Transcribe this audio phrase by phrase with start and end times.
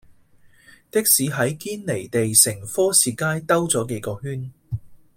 [0.89, 4.51] 的士喺堅尼地城科士街兜左幾個圈